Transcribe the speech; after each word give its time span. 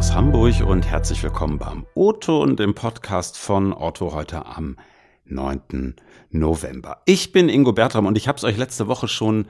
aus 0.00 0.14
Hamburg 0.14 0.62
und 0.66 0.86
herzlich 0.86 1.22
willkommen 1.22 1.58
beim 1.58 1.84
Otto 1.94 2.42
und 2.42 2.58
dem 2.58 2.74
Podcast 2.74 3.36
von 3.36 3.74
Otto 3.74 4.14
heute 4.14 4.46
am 4.46 4.78
9. 5.26 5.94
November. 6.30 7.02
Ich 7.04 7.32
bin 7.32 7.50
Ingo 7.50 7.74
Bertram 7.74 8.06
und 8.06 8.16
ich 8.16 8.26
habe 8.26 8.38
es 8.38 8.44
euch 8.44 8.56
letzte 8.56 8.88
Woche 8.88 9.08
schon 9.08 9.46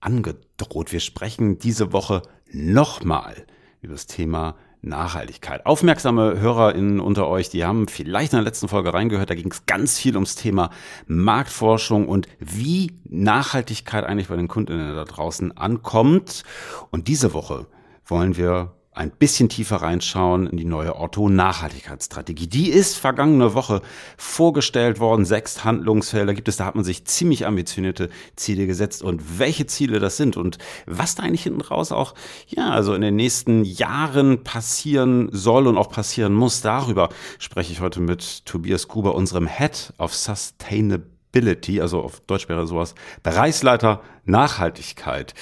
angedroht. 0.00 0.92
Wir 0.92 1.00
sprechen 1.00 1.58
diese 1.58 1.94
Woche 1.94 2.20
nochmal 2.52 3.46
über 3.80 3.94
das 3.94 4.06
Thema 4.06 4.56
Nachhaltigkeit. 4.82 5.64
Aufmerksame 5.64 6.38
HörerInnen 6.38 7.00
unter 7.00 7.26
euch, 7.26 7.48
die 7.48 7.64
haben 7.64 7.88
vielleicht 7.88 8.34
in 8.34 8.36
der 8.36 8.44
letzten 8.44 8.68
Folge 8.68 8.92
reingehört, 8.92 9.30
da 9.30 9.34
ging 9.34 9.50
es 9.50 9.64
ganz 9.64 9.98
viel 9.98 10.16
ums 10.16 10.34
Thema 10.34 10.68
Marktforschung 11.06 12.06
und 12.08 12.28
wie 12.38 12.92
Nachhaltigkeit 13.08 14.04
eigentlich 14.04 14.28
bei 14.28 14.36
den 14.36 14.48
Kundinnen 14.48 14.94
da 14.94 15.04
draußen 15.04 15.56
ankommt. 15.56 16.42
Und 16.90 17.08
diese 17.08 17.32
Woche 17.32 17.68
wollen 18.04 18.36
wir 18.36 18.74
ein 18.94 19.10
bisschen 19.10 19.48
tiefer 19.48 19.76
reinschauen 19.76 20.46
in 20.46 20.56
die 20.56 20.64
neue 20.64 20.98
Otto-Nachhaltigkeitsstrategie. 20.98 22.46
Die 22.46 22.70
ist 22.70 22.96
vergangene 22.96 23.54
Woche 23.54 23.82
vorgestellt 24.16 25.00
worden. 25.00 25.24
Sechs 25.24 25.64
Handlungsfelder 25.64 26.32
gibt 26.32 26.48
es. 26.48 26.56
Da 26.56 26.64
hat 26.64 26.76
man 26.76 26.84
sich 26.84 27.04
ziemlich 27.04 27.44
ambitionierte 27.44 28.08
Ziele 28.36 28.68
gesetzt. 28.68 29.02
Und 29.02 29.40
welche 29.40 29.66
Ziele 29.66 29.98
das 29.98 30.16
sind 30.16 30.36
und 30.36 30.58
was 30.86 31.16
da 31.16 31.24
eigentlich 31.24 31.42
hinten 31.42 31.60
raus 31.60 31.90
auch, 31.90 32.14
ja, 32.46 32.70
also 32.70 32.94
in 32.94 33.00
den 33.00 33.16
nächsten 33.16 33.64
Jahren 33.64 34.44
passieren 34.44 35.28
soll 35.32 35.66
und 35.66 35.76
auch 35.76 35.90
passieren 35.90 36.32
muss, 36.32 36.60
darüber 36.60 37.08
spreche 37.40 37.72
ich 37.72 37.80
heute 37.80 38.00
mit 38.00 38.46
Tobias 38.46 38.86
Gruber, 38.86 39.16
unserem 39.16 39.48
Head 39.48 39.92
of 39.98 40.14
Sustainability, 40.14 41.80
also 41.80 42.00
auf 42.00 42.20
Deutsch 42.20 42.48
wäre 42.48 42.64
sowas, 42.68 42.94
Bereichsleiter 43.24 44.02
Nachhaltigkeit. 44.24 45.34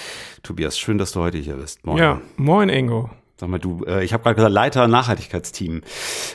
Tobias, 0.42 0.78
schön, 0.78 0.96
dass 0.96 1.12
du 1.12 1.20
heute 1.20 1.36
hier 1.36 1.56
bist. 1.56 1.84
Moin. 1.84 1.98
Ja, 1.98 2.20
moin 2.36 2.70
Ingo. 2.70 3.10
Sag 3.42 3.48
mal, 3.48 3.58
du, 3.58 3.84
äh, 3.86 4.04
ich 4.04 4.12
habe 4.12 4.22
gerade 4.22 4.36
gesagt, 4.36 4.52
Leiter 4.52 4.86
Nachhaltigkeitsteam. 4.86 5.80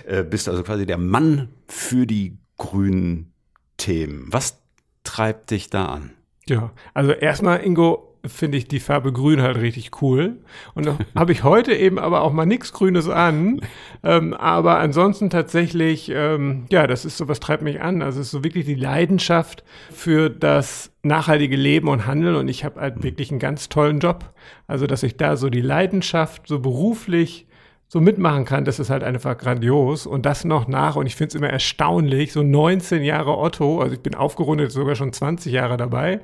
Äh, 0.06 0.26
bist 0.26 0.50
also 0.50 0.62
quasi 0.64 0.86
der 0.86 0.98
Mann 0.98 1.48
für 1.70 2.06
die 2.06 2.38
grünen 2.58 3.32
Themen. 3.78 4.28
Was 4.30 4.60
treibt 5.06 5.52
dich 5.52 5.70
da 5.70 5.86
an? 5.86 6.12
Ja, 6.48 6.74
also 6.94 7.14
erstmal, 7.14 7.64
Ingo, 7.64 8.17
finde 8.28 8.58
ich 8.58 8.68
die 8.68 8.80
Farbe 8.80 9.12
Grün 9.12 9.42
halt 9.42 9.58
richtig 9.58 10.02
cool. 10.02 10.38
Und 10.74 10.86
da 10.86 10.98
habe 11.16 11.32
ich 11.32 11.44
heute 11.44 11.74
eben 11.74 12.00
aber 12.00 12.22
auch 12.22 12.34
mal 12.34 12.46
nichts 12.46 12.74
Grünes 12.74 13.10
an. 13.10 13.62
Ähm, 14.04 14.34
aber 14.34 14.80
ansonsten 14.80 15.30
tatsächlich, 15.30 16.12
ähm, 16.14 16.66
ja, 16.70 16.88
das 16.88 17.06
ist 17.06 17.18
so, 17.18 17.28
was 17.28 17.40
treibt 17.40 17.64
mich 17.64 17.82
an. 17.82 18.02
Also 18.02 18.20
es 18.20 18.28
ist 18.28 18.32
so 18.32 18.44
wirklich 18.44 18.66
die 18.66 18.76
Leidenschaft 18.76 19.64
für 19.92 20.30
das 20.30 20.92
nachhaltige 21.04 21.56
Leben 21.56 21.88
und 21.88 22.06
Handeln. 22.06 22.36
Und 22.36 22.48
ich 22.48 22.64
habe 22.64 22.80
halt 22.82 23.04
wirklich 23.04 23.32
einen 23.32 23.40
ganz 23.40 23.70
tollen 23.70 24.00
Job. 24.00 24.34
Also, 24.68 24.88
dass 24.88 25.04
ich 25.04 25.18
da 25.18 25.38
so 25.38 25.50
die 25.50 25.62
Leidenschaft 25.62 26.48
so 26.48 26.60
beruflich 26.60 27.48
so 27.90 28.02
mitmachen 28.02 28.44
kann, 28.44 28.66
das 28.66 28.80
ist 28.80 28.90
halt 28.90 29.04
einfach 29.04 29.38
grandios. 29.38 30.06
Und 30.06 30.26
das 30.26 30.44
noch 30.44 30.68
nach, 30.68 30.96
und 30.96 31.06
ich 31.06 31.16
finde 31.16 31.30
es 31.30 31.36
immer 31.36 31.50
erstaunlich, 31.50 32.34
so 32.34 32.44
19 32.44 33.04
Jahre 33.04 33.38
Otto, 33.38 33.82
also 33.82 33.94
ich 33.94 34.02
bin 34.02 34.16
aufgerundet 34.16 34.72
sogar 34.72 34.96
schon 34.96 35.14
20 35.14 35.54
Jahre 35.54 35.78
dabei. 35.78 36.20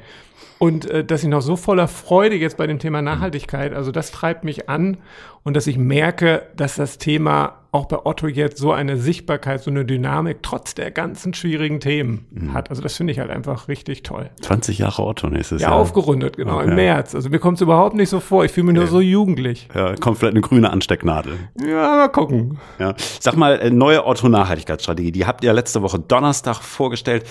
Und 0.59 0.89
äh, 0.89 1.05
dass 1.05 1.23
ich 1.23 1.29
noch 1.29 1.41
so 1.41 1.55
voller 1.55 1.87
Freude 1.87 2.35
jetzt 2.35 2.57
bei 2.57 2.67
dem 2.67 2.79
Thema 2.79 3.01
Nachhaltigkeit, 3.01 3.73
also 3.73 3.91
das 3.91 4.11
treibt 4.11 4.43
mich 4.43 4.69
an 4.69 4.97
und 5.43 5.55
dass 5.55 5.67
ich 5.67 5.77
merke, 5.77 6.47
dass 6.55 6.75
das 6.75 6.97
Thema 6.97 7.62
auch 7.73 7.87
bei 7.87 8.05
Otto 8.05 8.27
jetzt 8.27 8.59
so 8.59 8.71
eine 8.71 8.97
Sichtbarkeit, 8.97 9.63
so 9.63 9.71
eine 9.71 9.83
Dynamik 9.83 10.43
trotz 10.43 10.75
der 10.75 10.91
ganzen 10.91 11.33
schwierigen 11.33 11.79
Themen 11.79 12.27
mhm. 12.29 12.53
hat. 12.53 12.69
Also 12.69 12.83
das 12.83 12.95
finde 12.95 13.13
ich 13.13 13.19
halt 13.19 13.31
einfach 13.31 13.67
richtig 13.67 14.03
toll. 14.03 14.29
20 14.41 14.77
Jahre 14.77 15.03
Otto 15.03 15.27
nächstes 15.27 15.59
ja, 15.59 15.69
Jahr. 15.69 15.77
Ja, 15.77 15.81
aufgerundet, 15.81 16.37
genau, 16.37 16.57
okay. 16.57 16.69
im 16.69 16.75
März. 16.75 17.15
Also 17.15 17.29
mir 17.29 17.39
kommt 17.39 17.57
es 17.57 17.61
überhaupt 17.61 17.95
nicht 17.95 18.09
so 18.09 18.19
vor. 18.19 18.45
Ich 18.45 18.51
fühle 18.51 18.67
mich 18.67 18.75
nur 18.75 18.85
so 18.85 19.01
jugendlich. 19.01 19.67
Ja, 19.73 19.95
kommt 19.95 20.19
vielleicht 20.19 20.35
eine 20.35 20.41
grüne 20.41 20.69
Anstecknadel. 20.69 21.33
Ja, 21.59 21.95
mal 21.95 22.09
gucken. 22.09 22.59
Ja. 22.77 22.93
Sag 23.19 23.37
mal, 23.37 23.59
äh, 23.59 23.71
neue 23.71 24.05
Otto-Nachhaltigkeitsstrategie, 24.05 25.11
die 25.11 25.25
habt 25.25 25.43
ihr 25.43 25.51
letzte 25.51 25.81
Woche 25.81 25.97
Donnerstag 25.97 26.61
vorgestellt. 26.61 27.25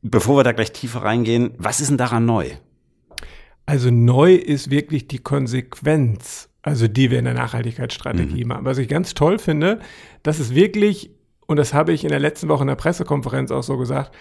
Bevor 0.00 0.36
wir 0.36 0.44
da 0.44 0.52
gleich 0.52 0.70
tiefer 0.70 1.02
reingehen, 1.02 1.50
was 1.58 1.80
ist 1.80 1.90
denn 1.90 1.98
daran 1.98 2.24
neu? 2.24 2.50
Also 3.64 3.90
neu 3.90 4.34
ist 4.34 4.70
wirklich 4.70 5.08
die 5.08 5.18
Konsequenz, 5.18 6.50
also 6.66 6.88
die 6.88 7.12
wir 7.12 7.20
in 7.20 7.24
der 7.24 7.34
Nachhaltigkeitsstrategie 7.34 8.42
mhm. 8.42 8.48
machen. 8.48 8.64
Was 8.64 8.78
ich 8.78 8.88
ganz 8.88 9.14
toll 9.14 9.38
finde, 9.38 9.78
dass 10.24 10.40
es 10.40 10.52
wirklich, 10.52 11.10
und 11.46 11.58
das 11.58 11.72
habe 11.72 11.92
ich 11.92 12.02
in 12.02 12.10
der 12.10 12.18
letzten 12.18 12.48
Woche 12.48 12.62
in 12.62 12.66
der 12.66 12.74
Pressekonferenz 12.74 13.52
auch 13.52 13.62
so 13.62 13.78
gesagt, 13.78 14.12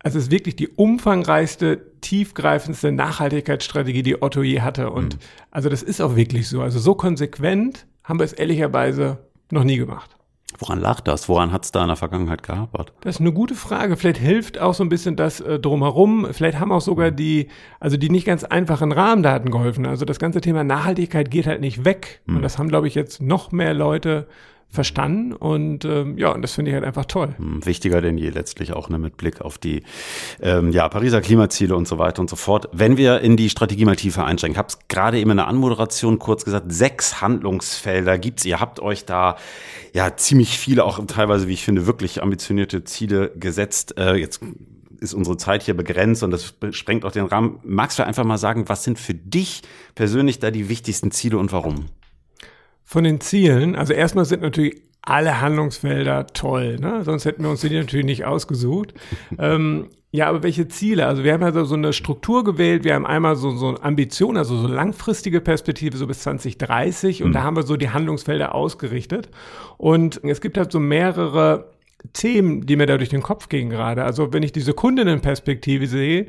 also 0.00 0.18
es 0.18 0.24
ist 0.24 0.30
wirklich 0.32 0.56
die 0.56 0.66
umfangreichste, 0.66 1.92
tiefgreifendste 2.00 2.90
Nachhaltigkeitsstrategie, 2.90 4.02
die 4.02 4.20
Otto 4.20 4.42
je 4.42 4.62
hatte. 4.62 4.90
Und 4.90 5.14
mhm. 5.14 5.18
also 5.52 5.68
das 5.68 5.84
ist 5.84 6.00
auch 6.00 6.16
wirklich 6.16 6.48
so. 6.48 6.60
Also 6.60 6.80
so 6.80 6.96
konsequent 6.96 7.86
haben 8.02 8.18
wir 8.18 8.24
es 8.24 8.32
ehrlicherweise 8.32 9.18
noch 9.52 9.62
nie 9.62 9.76
gemacht. 9.76 10.11
Woran 10.62 10.80
lag 10.80 11.00
das? 11.00 11.28
Woran 11.28 11.50
hat 11.50 11.64
es 11.64 11.72
da 11.72 11.82
in 11.82 11.88
der 11.88 11.96
Vergangenheit 11.96 12.44
gehapert? 12.44 12.92
Das 13.00 13.16
ist 13.16 13.20
eine 13.20 13.32
gute 13.32 13.56
Frage. 13.56 13.96
Vielleicht 13.96 14.18
hilft 14.18 14.60
auch 14.60 14.74
so 14.74 14.84
ein 14.84 14.88
bisschen 14.88 15.16
das 15.16 15.40
äh, 15.40 15.58
drumherum. 15.58 16.28
Vielleicht 16.30 16.60
haben 16.60 16.70
auch 16.70 16.80
sogar 16.80 17.10
die, 17.10 17.48
also 17.80 17.96
die 17.96 18.10
nicht 18.10 18.26
ganz 18.26 18.44
einfachen 18.44 18.92
Rahmendaten 18.92 19.50
geholfen. 19.50 19.86
Also 19.86 20.04
das 20.04 20.20
ganze 20.20 20.40
Thema 20.40 20.62
Nachhaltigkeit 20.62 21.32
geht 21.32 21.48
halt 21.48 21.60
nicht 21.60 21.84
weg. 21.84 22.20
Hm. 22.28 22.36
Und 22.36 22.42
das 22.42 22.58
haben, 22.58 22.68
glaube 22.68 22.86
ich, 22.86 22.94
jetzt 22.94 23.20
noch 23.20 23.50
mehr 23.50 23.74
Leute 23.74 24.28
verstanden 24.72 25.34
und 25.34 25.84
ähm, 25.84 26.16
ja, 26.16 26.30
und 26.30 26.40
das 26.40 26.54
finde 26.54 26.70
ich 26.70 26.74
halt 26.74 26.84
einfach 26.84 27.04
toll. 27.04 27.34
Hm, 27.36 27.64
wichtiger 27.66 28.00
denn 28.00 28.16
je 28.16 28.30
letztlich 28.30 28.72
auch 28.72 28.88
ne, 28.88 28.98
mit 28.98 29.18
Blick 29.18 29.42
auf 29.42 29.58
die 29.58 29.82
ähm, 30.40 30.72
ja, 30.72 30.88
Pariser 30.88 31.20
Klimaziele 31.20 31.76
und 31.76 31.86
so 31.86 31.98
weiter 31.98 32.22
und 32.22 32.30
so 32.30 32.36
fort. 32.36 32.70
Wenn 32.72 32.96
wir 32.96 33.20
in 33.20 33.36
die 33.36 33.50
Strategie 33.50 33.84
mal 33.84 33.96
tiefer 33.96 34.24
einsteigen, 34.24 34.56
habe 34.56 34.68
es 34.68 34.78
gerade 34.88 35.20
eben 35.20 35.30
in 35.30 35.36
der 35.36 35.46
Anmoderation 35.46 36.18
kurz 36.18 36.46
gesagt, 36.46 36.72
sechs 36.72 37.20
Handlungsfelder 37.20 38.16
gibt's. 38.18 38.46
Ihr 38.46 38.60
habt 38.60 38.80
euch 38.80 39.04
da 39.04 39.36
ja 39.92 40.16
ziemlich 40.16 40.58
viele, 40.58 40.84
auch 40.84 41.04
teilweise, 41.06 41.48
wie 41.48 41.52
ich 41.52 41.64
finde, 41.64 41.86
wirklich 41.86 42.22
ambitionierte 42.22 42.82
Ziele 42.84 43.30
gesetzt. 43.36 43.98
Äh, 43.98 44.14
jetzt 44.14 44.40
ist 45.00 45.12
unsere 45.12 45.36
Zeit 45.36 45.64
hier 45.64 45.76
begrenzt 45.76 46.22
und 46.22 46.30
das 46.30 46.54
sprengt 46.70 47.04
auch 47.04 47.12
den 47.12 47.26
Rahmen. 47.26 47.58
Magst 47.62 47.98
du 47.98 48.06
einfach 48.06 48.24
mal 48.24 48.38
sagen, 48.38 48.70
was 48.70 48.84
sind 48.84 48.98
für 48.98 49.14
dich 49.14 49.60
persönlich 49.94 50.38
da 50.38 50.50
die 50.50 50.70
wichtigsten 50.70 51.10
Ziele 51.10 51.36
und 51.36 51.52
warum? 51.52 51.86
Von 52.92 53.04
den 53.04 53.22
Zielen, 53.22 53.74
also 53.74 53.94
erstmal 53.94 54.26
sind 54.26 54.42
natürlich 54.42 54.82
alle 55.00 55.40
Handlungsfelder 55.40 56.26
toll, 56.26 56.76
ne? 56.78 57.02
sonst 57.04 57.24
hätten 57.24 57.42
wir 57.42 57.48
uns 57.48 57.62
die 57.62 57.74
natürlich 57.74 58.04
nicht 58.04 58.26
ausgesucht. 58.26 58.92
ähm, 59.38 59.88
ja, 60.10 60.28
aber 60.28 60.42
welche 60.42 60.68
Ziele? 60.68 61.06
Also 61.06 61.24
wir 61.24 61.32
haben 61.32 61.42
also 61.42 61.64
so 61.64 61.74
eine 61.74 61.94
Struktur 61.94 62.44
gewählt. 62.44 62.84
Wir 62.84 62.94
haben 62.94 63.06
einmal 63.06 63.34
so, 63.36 63.52
so 63.52 63.68
eine 63.68 63.82
Ambition, 63.82 64.36
also 64.36 64.58
so 64.58 64.68
langfristige 64.68 65.40
Perspektive, 65.40 65.96
so 65.96 66.06
bis 66.06 66.18
2030. 66.18 67.22
Und 67.22 67.30
mhm. 67.30 67.32
da 67.32 67.42
haben 67.44 67.56
wir 67.56 67.62
so 67.62 67.78
die 67.78 67.88
Handlungsfelder 67.88 68.54
ausgerichtet. 68.54 69.30
Und 69.78 70.22
es 70.22 70.42
gibt 70.42 70.58
halt 70.58 70.70
so 70.70 70.78
mehrere 70.78 71.72
Themen, 72.12 72.66
die 72.66 72.76
mir 72.76 72.84
da 72.84 72.98
durch 72.98 73.08
den 73.08 73.22
Kopf 73.22 73.48
gehen 73.48 73.70
gerade. 73.70 74.04
Also 74.04 74.34
wenn 74.34 74.42
ich 74.42 74.52
diese 74.52 74.74
Kundinnenperspektive 74.74 75.86
sehe, 75.86 76.26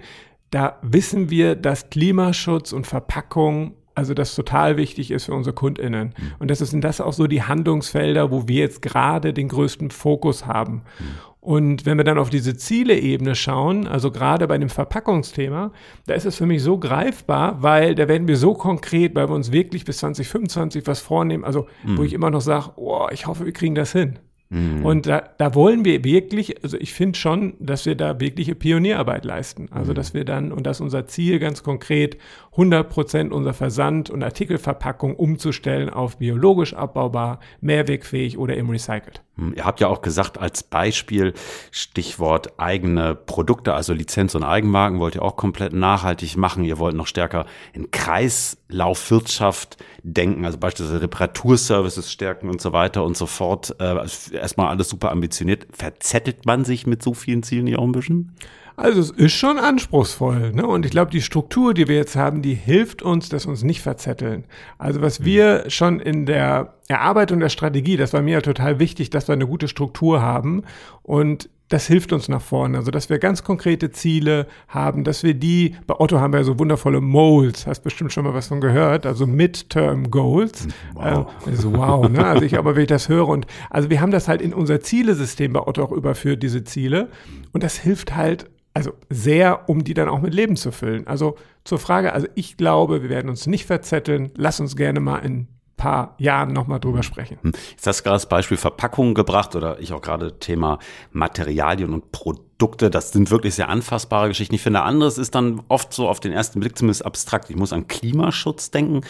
da 0.50 0.79
wissen 0.81 1.29
wir, 1.29 1.57
dass 1.57 1.90
Klimaschutz 1.90 2.72
und 2.72 2.88
Verpackung 2.88 3.73
also 3.96 4.14
das 4.14 4.36
total 4.36 4.78
wichtig 4.78 5.12
ist 5.12 5.26
für 5.26 5.34
unsere 5.34 5.54
KundInnen. 5.54 6.14
Mhm. 6.18 6.31
Und 6.40 6.52
das 6.52 6.59
sind 6.59 6.84
das 6.84 7.02
auch 7.02 7.14
so 7.14 7.28
die 7.28 7.44
Handlungsfelder, 7.44 8.31
wo 8.31 8.48
wir 8.48 8.59
jetzt 8.59 8.81
gerade 8.81 9.34
den 9.34 9.48
größten 9.48 9.92
Fokus 9.92 10.46
haben. 10.46 10.84
Mhm. 11.00 11.06
Und 11.44 11.86
wenn 11.86 11.98
wir 11.98 12.06
dann 12.06 12.18
auf 12.18 12.30
diese 12.30 12.56
Ziele-Ebene 12.56 13.36
schauen, 13.36 13.86
also 13.86 14.12
gerade 14.12 14.48
bei 14.48 14.58
dem 14.58 14.70
Verpackungsthema, 14.70 15.74
da 16.06 16.14
ist 16.14 16.26
es 16.26 16.38
für 16.38 16.46
mich 16.46 16.64
so 16.64 16.78
greifbar, 16.78 17.62
weil 17.62 17.96
da 17.96 18.08
werden 18.08 18.30
wir 18.30 18.38
so 18.38 18.53
konkret, 18.53 19.14
weil 19.14 19.28
wir 19.28 19.36
uns 19.36 19.52
wirklich 19.52 19.84
bis 19.84 19.98
2025 19.98 20.88
was 20.88 21.02
vornehmen, 21.02 21.44
also 21.44 21.68
mhm. 21.84 21.98
wo 21.98 22.03
ich 22.03 22.14
immer 22.14 22.30
noch 22.30 22.40
sage, 22.40 22.72
oh, 22.78 23.08
ich 23.12 23.28
hoffe, 23.28 23.46
wir 23.46 23.52
kriegen 23.52 23.76
das 23.76 23.92
hin. 23.92 24.20
Mhm. 24.50 24.86
Und 24.86 25.08
da, 25.08 25.30
da 25.38 25.56
wollen 25.56 25.84
wir 25.84 26.04
wirklich, 26.04 26.64
also 26.64 26.78
ich 26.78 26.94
finde 26.94 27.18
schon, 27.18 27.56
dass 27.59 27.86
wir 27.86 27.96
da 27.96 28.20
wirkliche 28.20 28.56
Pionierarbeit 28.56 29.26
leisten. 29.26 29.68
Also 29.72 29.92
mhm. 29.92 29.96
dass 29.96 30.14
wir 30.14 30.26
dann, 30.26 30.52
und 30.52 30.68
das 30.68 30.78
ist 30.78 30.81
unser 30.81 31.08
Ziel 31.08 31.40
ganz 31.40 31.64
konkret, 31.64 32.18
100 32.52 32.88
Prozent 32.88 33.32
unser 33.32 33.53
Versand- 33.53 34.09
und 34.09 34.23
Artikelverpackung 34.23 35.16
umzustellen 35.16 35.90
auf 35.90 36.17
biologisch 36.17 36.73
abbaubar, 36.73 37.40
mehrwegfähig 37.62 38.38
oder 38.38 38.56
im 38.56 38.70
Recycled. 38.70 39.23
Hm, 39.38 39.53
ihr 39.56 39.66
habt 39.66 39.80
ja 39.80 39.88
auch 39.88 40.02
gesagt, 40.02 40.38
als 40.38 40.62
Beispiel 40.64 41.34
Stichwort 41.72 42.59
eigene 42.59 43.16
Produkte, 43.16 43.74
also 43.74 43.94
Lizenz- 43.94 44.35
und 44.35 44.44
Eigenmarken 44.44 45.00
wollt 45.00 45.16
ihr 45.16 45.24
auch 45.24 45.35
komplett 45.35 45.74
nachhaltig 45.74 46.38
machen. 46.38 46.64
Ihr 46.64 46.78
wollt 46.78 46.96
noch 46.96 47.08
stärker 47.08 47.46
in 47.74 47.90
Kreislaufwirtschaft 47.90 49.78
denken, 50.03 50.46
also 50.46 50.59
beispielsweise 50.59 51.02
Reparaturservices 51.02 52.12
stärken 52.12 52.50
und 52.50 52.62
so 52.62 52.74
weiter 52.74 53.03
und 53.03 53.18
so 53.18 53.26
fort. 53.26 53.76
Äh, 53.80 54.06
erstmal 54.34 54.68
alles 54.68 54.90
super 54.90 55.12
ambitioniert. 55.12 55.66
Verzettelt 55.72 56.46
man 56.46 56.64
sich 56.64 56.86
mit 56.86 57.02
so 57.02 57.14
vielen 57.14 57.41
Zielen 57.41 57.66
hier 57.66 57.79
auch 57.79 57.86
ein 57.86 57.91
bisschen? 57.91 58.36
Also 58.75 59.02
es 59.02 59.11
ist 59.11 59.34
schon 59.34 59.58
anspruchsvoll. 59.58 60.52
Ne? 60.53 60.66
Und 60.66 60.85
ich 60.85 60.91
glaube, 60.91 61.11
die 61.11 61.22
Struktur, 61.22 61.73
die 61.73 61.87
wir 61.87 61.96
jetzt 61.96 62.16
haben, 62.16 62.41
die 62.41 62.53
hilft 62.53 63.02
uns, 63.02 63.29
dass 63.29 63.46
wir 63.46 63.52
uns 63.52 63.64
nicht 63.64 63.81
verzetteln. 63.81 64.46
Also 64.78 65.02
was 65.02 65.20
mhm. 65.20 65.25
wir 65.25 65.70
schon 65.70 65.99
in 65.99 66.25
der 66.25 66.73
Erarbeitung 66.87 67.40
der 67.40 67.49
Strategie, 67.49 67.97
das 67.97 68.14
war 68.14 68.22
mir 68.22 68.34
ja 68.34 68.41
total 68.41 68.79
wichtig, 68.79 69.09
dass 69.09 69.28
wir 69.28 69.34
eine 69.34 69.47
gute 69.47 69.67
Struktur 69.67 70.22
haben. 70.22 70.64
Und 71.02 71.49
das 71.73 71.87
hilft 71.87 72.14
uns 72.14 72.29
nach 72.29 72.41
vorne. 72.41 72.78
Also, 72.78 72.91
dass 72.91 73.09
wir 73.09 73.17
ganz 73.17 73.43
konkrete 73.43 73.90
Ziele 73.90 74.46
haben, 74.67 75.03
dass 75.03 75.23
wir 75.23 75.34
die, 75.34 75.76
bei 75.87 75.99
Otto 75.99 76.19
haben 76.19 76.31
wir 76.31 76.41
ja 76.41 76.43
so 76.43 76.59
wundervolle 76.59 77.02
Moles, 77.02 77.66
hast 77.66 77.81
bestimmt 77.81 78.14
schon 78.14 78.26
mal 78.26 78.34
was 78.35 78.47
von 78.47 78.61
gehört, 78.61 79.08
also 79.08 79.26
Midterm 79.26 80.11
Goals. 80.11 80.67
Wow. 80.93 81.34
Äh, 81.47 81.49
also 81.49 81.76
wow, 81.76 82.08
ne? 82.08 82.23
Also 82.23 82.43
ich 82.43 82.59
aber, 82.59 82.76
wenn 82.76 82.84
ich 82.84 82.90
das 82.90 83.09
höre 83.09 83.28
und, 83.28 83.47
also 83.72 83.90
wir 83.90 84.02
haben 84.02 84.11
das 84.11 84.28
halt 84.28 84.41
in 84.41 84.53
unser 84.53 84.81
Zielesystem 84.81 85.52
bei 85.52 85.61
Otto 85.61 85.84
auch 85.84 85.91
überführt, 85.91 86.43
diese 86.43 86.64
Ziele. 86.64 87.09
Und 87.53 87.64
das 87.64 87.78
hilft 87.78 88.16
halt, 88.16 88.52
also 88.73 88.93
sehr, 89.09 89.70
um 89.70 89.84
die 89.84 89.93
dann 89.93 90.09
auch 90.09 90.22
mit 90.22 90.34
Leben 90.34 90.55
zu 90.55 90.72
füllen. 90.72 91.05
Also 91.08 91.37
zur 91.64 91.79
Frage, 91.79 92.14
also 92.14 92.28
ich 92.35 92.58
glaube, 92.58 93.03
wir 93.03 93.09
werden 93.09 93.29
uns 93.29 93.47
nicht 93.47 93.66
verzetteln. 93.66 94.31
Lass 94.35 94.59
uns 94.59 94.75
gerne 94.75 94.99
mal 94.99 95.20
in 95.20 95.47
paar 95.78 96.16
Jahren 96.17 96.53
nochmal 96.53 96.79
drüber 96.79 97.03
sprechen. 97.03 97.37
Hm. 97.41 97.52
Jetzt 97.72 97.87
hast 97.87 97.99
du 97.99 98.03
gerade 98.03 98.16
das 98.16 98.29
Beispiel 98.29 98.58
Verpackungen 98.58 99.14
gebracht 99.14 99.55
oder 99.55 99.79
ich 99.79 99.91
auch 99.93 100.02
gerade 100.02 100.40
Thema 100.40 100.79
Materialien 101.11 101.93
und 101.93 102.11
Produkte. 102.11 102.90
Das 102.90 103.11
sind 103.11 103.31
wirklich 103.31 103.55
sehr 103.55 103.70
anfassbare 103.70 104.28
Geschichten. 104.28 104.55
Ich 104.55 104.61
finde, 104.61 104.84
anderes 104.84 105.17
ist 105.17 105.35
dann 105.35 105.61
oft 105.67 105.91
so 105.91 106.08
auf 106.08 106.20
den 106.20 106.31
ersten 106.31 106.59
Blick 106.59 106.78
zumindest 106.78 107.05
abstrakt. 107.05 107.49
Ich 107.49 107.55
muss 107.55 107.73
an 107.73 107.87
Klimaschutz 107.87 108.72
denken, 108.72 109.02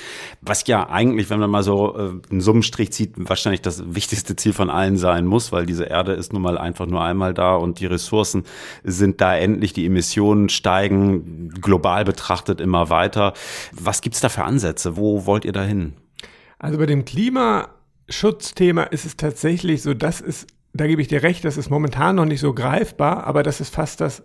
was 0.42 0.66
ja 0.66 0.90
eigentlich, 0.90 1.30
wenn 1.30 1.40
man 1.40 1.50
mal 1.50 1.64
so 1.64 1.96
äh, 1.96 2.14
einen 2.32 2.42
Summenstrich 2.42 2.92
zieht, 2.92 3.12
wahrscheinlich 3.18 3.62
das 3.62 3.94
wichtigste 3.94 4.36
Ziel 4.36 4.54
von 4.54 4.70
allen 4.70 4.98
sein 4.98 5.26
muss, 5.26 5.52
weil 5.52 5.66
diese 5.66 5.84
Erde 5.84 6.14
ist 6.14 6.34
nun 6.34 6.42
mal 6.42 6.58
einfach 6.58 6.88
nur 6.88 7.04
einmal 7.04 7.34
da 7.34 7.56
und 7.56 7.80
die 7.82 7.86
Ressourcen 7.86 8.44
sind 8.84 9.22
da 9.22 9.36
endlich, 9.36 9.74
die 9.74 9.86
Emissionen 9.86 10.50
steigen 10.50 11.50
global 11.50 12.06
betrachtet 12.06 12.62
immer 12.62 12.90
weiter. 12.90 13.34
Was 13.74 14.02
gibt's 14.02 14.22
da 14.22 14.30
für 14.30 14.44
Ansätze? 14.44 14.98
Wo 14.98 15.26
wollt 15.26 15.46
ihr 15.46 15.52
da 15.52 15.64
hin? 15.64 15.94
Also 16.64 16.78
bei 16.78 16.86
dem 16.86 17.04
Klimaschutzthema 17.04 18.84
ist 18.84 19.06
es 19.06 19.18
tatsächlich 19.18 19.82
so, 19.82 19.94
das 19.94 20.22
ist, 20.22 20.48
da 20.72 20.88
gebe 20.88 21.02
ich 21.02 21.10
dir 21.10 21.22
recht, 21.22 21.44
das 21.44 21.58
ist 21.58 21.70
momentan 21.70 22.16
noch 22.16 22.24
nicht 22.24 22.40
so 22.40 22.54
greifbar, 22.54 23.26
aber 23.26 23.44
das 23.44 23.60
ist 23.60 23.76
fast 23.76 24.00
das 24.00 24.24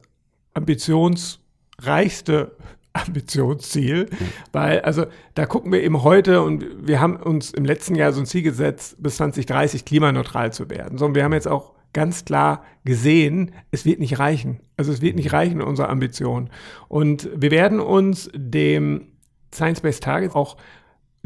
ambitionsreichste 0.54 2.56
Ambitionsziel, 2.92 4.08
weil 4.52 4.82
also 4.82 5.06
da 5.34 5.46
gucken 5.46 5.72
wir 5.72 5.82
eben 5.82 6.04
heute 6.04 6.42
und 6.42 6.64
wir 6.80 7.00
haben 7.00 7.16
uns 7.16 7.50
im 7.50 7.64
letzten 7.64 7.96
Jahr 7.96 8.12
so 8.12 8.20
ein 8.20 8.26
Ziel 8.26 8.42
gesetzt, 8.42 9.02
bis 9.02 9.16
2030 9.16 9.84
klimaneutral 9.84 10.52
zu 10.52 10.70
werden. 10.70 10.96
So, 10.96 11.06
und 11.06 11.16
wir 11.16 11.24
haben 11.24 11.32
jetzt 11.32 11.48
auch 11.48 11.74
ganz 11.92 12.24
klar 12.24 12.62
gesehen, 12.84 13.50
es 13.72 13.84
wird 13.84 13.98
nicht 13.98 14.20
reichen. 14.20 14.60
Also 14.76 14.92
es 14.92 15.00
wird 15.00 15.16
nicht 15.16 15.32
reichen, 15.32 15.60
unsere 15.60 15.88
Ambition. 15.88 16.50
Und 16.86 17.28
wir 17.34 17.50
werden 17.50 17.80
uns 17.80 18.30
dem 18.32 19.08
Science-Based 19.52 20.04
Targets 20.04 20.36
auch 20.36 20.56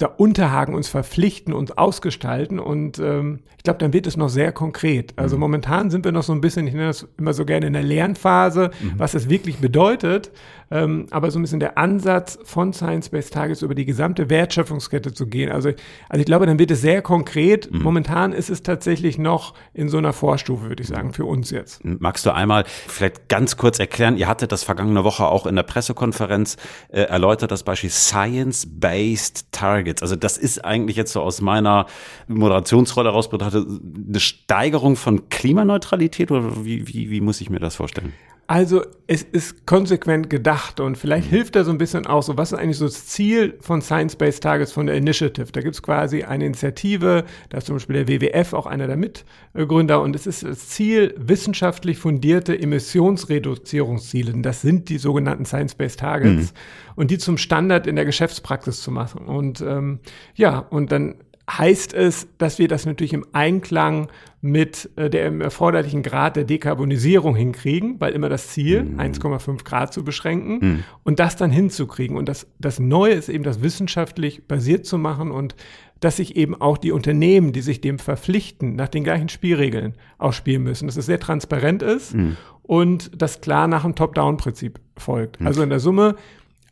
da 0.03 0.09
Unterhaken 0.09 0.75
uns 0.75 0.89
verpflichten, 0.89 1.53
uns 1.53 1.77
ausgestalten 1.77 2.59
und 2.59 2.99
ähm, 2.99 3.41
ich 3.57 3.65
glaube, 3.65 3.79
dann 3.79 3.93
wird 3.93 4.09
es 4.09 4.17
noch 4.17 4.29
sehr 4.29 4.51
konkret. 4.51 5.15
Also 5.17 5.37
mhm. 5.37 5.41
momentan 5.41 5.91
sind 5.91 6.05
wir 6.05 6.11
noch 6.11 6.25
so 6.25 6.33
ein 6.33 6.41
bisschen, 6.41 6.67
ich 6.67 6.75
nenne 6.75 6.89
das 6.89 7.07
immer 7.17 7.33
so 7.33 7.45
gerne 7.45 7.67
in 7.67 7.73
der 7.73 7.85
Lernphase, 7.85 8.73
mhm. 8.81 8.95
was 8.97 9.13
das 9.13 9.29
wirklich 9.29 9.59
bedeutet. 9.59 10.33
Ähm, 10.73 11.07
aber 11.11 11.31
so 11.31 11.39
ein 11.39 11.43
bisschen 11.43 11.61
der 11.61 11.77
Ansatz 11.77 12.39
von 12.45 12.73
Science-Based 12.73 13.35
Targets 13.35 13.61
über 13.61 13.75
die 13.75 13.85
gesamte 13.85 14.31
Wertschöpfungskette 14.31 15.13
zu 15.13 15.27
gehen. 15.27 15.53
Also, 15.53 15.69
also 16.09 16.21
ich 16.21 16.25
glaube, 16.25 16.47
dann 16.47 16.59
wird 16.59 16.71
es 16.71 16.81
sehr 16.81 17.03
konkret. 17.03 17.71
Mhm. 17.71 17.83
Momentan 17.83 18.33
ist 18.33 18.49
es 18.49 18.63
tatsächlich 18.63 19.19
noch 19.19 19.53
in 19.75 19.91
so 19.91 19.99
einer 19.99 20.15
Vorstufe, 20.15 20.71
würde 20.71 20.83
ich 20.83 20.89
sagen, 20.89 21.13
für 21.13 21.27
uns 21.27 21.51
jetzt. 21.51 21.85
Magst 21.85 22.25
du 22.25 22.35
einmal 22.35 22.65
vielleicht 22.67 23.29
ganz 23.29 23.59
kurz 23.59 23.79
erklären, 23.79 24.17
ihr 24.17 24.29
hattet 24.29 24.51
das 24.51 24.65
vergangene 24.65 25.05
Woche 25.05 25.27
auch 25.27 25.47
in 25.47 25.57
der 25.57 25.63
Pressekonferenz 25.63 26.57
äh, 26.89 27.03
erläutert, 27.03 27.51
das 27.51 27.65
Beispiel 27.65 27.91
Science-Based 27.91 29.53
Targets. 29.53 30.01
Also 30.01 30.17
das 30.17 30.39
ist 30.39 30.65
eigentlich 30.65 30.97
jetzt 30.97 31.13
so 31.13 31.21
aus 31.21 31.43
meiner 31.43 31.87
Moderationsrolle 32.29 33.11
heraus 33.11 33.29
betrachtet 33.29 33.67
eine 34.09 34.21
Steigerung 34.21 34.97
von 34.97 35.29
Klimaneutralität 35.29 36.31
oder 36.31 36.65
wie, 36.65 36.89
wie, 36.89 37.11
wie 37.11 37.21
muss 37.21 37.43
ich 37.43 37.51
mir 37.51 37.59
das 37.59 37.77
vorstellen? 37.77 38.15
Also 38.53 38.83
es 39.07 39.23
ist 39.23 39.65
konsequent 39.65 40.29
gedacht 40.29 40.79
und 40.79 40.99
vielleicht 40.99 41.29
mhm. 41.29 41.37
hilft 41.37 41.57
da 41.57 41.65
so 41.65 41.71
ein 41.71 41.79
bisschen 41.79 42.07
auch 42.07 42.23
so, 42.23 42.37
was 42.37 42.53
ist 42.53 42.59
eigentlich 42.59 42.77
so 42.77 42.85
das 42.85 43.07
Ziel 43.07 43.57
von 43.61 43.81
Science-Based 43.81 44.43
Targets 44.43 44.73
von 44.73 44.85
der 44.85 44.95
Initiative? 44.95 45.51
Da 45.51 45.63
gibt 45.63 45.75
es 45.75 45.83
quasi 45.83 46.25
eine 46.25 46.45
Initiative, 46.45 47.25
da 47.49 47.57
ist 47.57 47.67
zum 47.67 47.77
Beispiel 47.77 48.05
der 48.05 48.09
WWF 48.09 48.53
auch 48.53 48.67
einer 48.67 48.87
der 48.89 48.99
Mitgründer 48.99 50.03
und 50.03 50.15
es 50.15 50.27
ist 50.27 50.43
das 50.43 50.69
Ziel, 50.69 51.15
wissenschaftlich 51.17 51.97
fundierte 51.97 52.61
Emissionsreduzierungsziele. 52.61 54.35
Das 54.43 54.61
sind 54.61 54.91
die 54.91 54.99
sogenannten 54.99 55.47
Science-Based 55.47 56.01
Targets 56.01 56.53
mhm. 56.53 56.93
und 56.97 57.11
die 57.11 57.17
zum 57.17 57.39
Standard 57.39 57.87
in 57.87 57.97
der 57.97 58.05
Geschäftspraxis 58.05 58.83
zu 58.83 58.91
machen. 58.91 59.25
Und 59.25 59.63
ähm, 59.63 60.01
ja, 60.35 60.59
und 60.59 60.93
dann 60.93 61.15
heißt 61.51 61.93
es, 61.93 62.29
dass 62.39 62.59
wir 62.59 62.69
das 62.69 62.87
natürlich 62.87 63.13
im 63.13 63.27
Einklang 63.33 64.09
mit 64.41 64.91
äh, 64.97 65.11
dem 65.11 65.41
erforderlichen 65.41 66.03
Grad 66.03 66.37
der 66.37 66.45
Dekarbonisierung 66.45 67.35
hinkriegen, 67.35 68.01
weil 68.01 68.13
immer 68.13 68.29
das 68.29 68.49
Ziel, 68.49 68.85
mhm. 68.85 69.01
1,5 69.01 69.65
Grad 69.65 69.93
zu 69.93 70.05
beschränken 70.05 70.59
mhm. 70.61 70.85
und 71.05 71.21
das 71.21 71.37
dann 71.37 71.51
hinzukriegen. 71.51 72.17
Und 72.17 72.29
das, 72.29 72.47
das 72.59 72.79
Neue 72.79 73.13
ist 73.13 73.29
eben, 73.29 73.45
das 73.45 73.63
wissenschaftlich 73.63 74.47
basiert 74.47 74.87
zu 74.87 74.99
machen 74.99 75.31
und 75.31 75.55
dass 76.01 76.17
sich 76.17 76.37
eben 76.37 76.61
auch 76.61 76.79
die 76.79 76.91
Unternehmen, 76.91 77.53
die 77.53 77.61
sich 77.61 77.81
dem 77.81 78.01
verpflichten, 78.01 78.75
nach 78.75 78.89
den 78.89 79.05
gleichen 79.05 79.29
Spielregeln 79.29 79.95
ausspielen 80.19 80.63
müssen, 80.63 80.87
dass 80.87 80.97
es 80.97 81.07
sehr 81.07 81.21
transparent 81.21 81.83
ist 81.83 82.15
mhm. 82.15 82.37
und 82.63 83.11
das 83.17 83.41
klar 83.41 83.69
nach 83.69 83.83
dem 83.83 83.95
Top-Down-Prinzip 83.95 84.81
folgt. 84.97 85.41
Mhm. 85.41 85.47
Also 85.47 85.63
in 85.63 85.71
der 85.71 85.79
Summe 85.79 86.17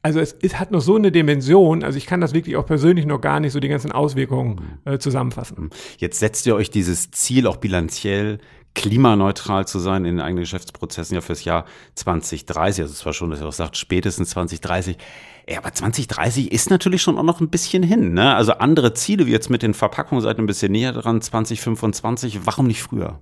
also 0.02 0.20
es, 0.20 0.34
es, 0.40 0.58
hat 0.58 0.70
noch 0.70 0.80
so 0.80 0.96
eine 0.96 1.12
Dimension, 1.12 1.84
also 1.84 1.98
ich 1.98 2.06
kann 2.06 2.20
das 2.20 2.32
wirklich 2.32 2.56
auch 2.56 2.64
persönlich 2.64 3.06
noch 3.06 3.20
gar 3.20 3.40
nicht 3.40 3.52
so 3.52 3.60
die 3.60 3.68
ganzen 3.68 3.92
Auswirkungen 3.92 4.78
äh, 4.84 4.98
zusammenfassen. 4.98 5.70
Jetzt 5.98 6.18
setzt 6.20 6.46
ihr 6.46 6.54
euch 6.54 6.70
dieses 6.70 7.10
Ziel 7.10 7.46
auch 7.46 7.58
bilanziell 7.58 8.38
klimaneutral 8.74 9.66
zu 9.66 9.78
sein 9.78 10.04
in 10.04 10.16
den 10.16 10.24
eigenen 10.24 10.44
Geschäftsprozessen 10.44 11.14
ja 11.14 11.20
fürs 11.20 11.44
Jahr 11.44 11.66
2030. 11.96 12.82
Also 12.82 12.92
es 12.92 13.04
war 13.04 13.12
schon, 13.12 13.30
dass 13.30 13.40
ihr 13.40 13.48
auch 13.48 13.52
sagt, 13.52 13.76
spätestens 13.76 14.30
2030. 14.30 14.96
Ja, 15.48 15.58
aber 15.58 15.72
2030 15.72 16.52
ist 16.52 16.70
natürlich 16.70 17.02
schon 17.02 17.18
auch 17.18 17.24
noch 17.24 17.40
ein 17.40 17.50
bisschen 17.50 17.82
hin. 17.82 18.14
Ne? 18.14 18.34
Also 18.34 18.52
andere 18.52 18.94
Ziele, 18.94 19.26
wie 19.26 19.32
jetzt 19.32 19.50
mit 19.50 19.62
den 19.62 19.74
Verpackungen, 19.74 20.22
seid 20.22 20.38
ein 20.38 20.46
bisschen 20.46 20.72
näher 20.72 20.92
dran, 20.92 21.20
2025. 21.20 22.46
Warum 22.46 22.68
nicht 22.68 22.82
früher? 22.82 23.18